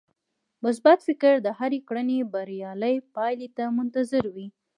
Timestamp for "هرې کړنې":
1.59-2.19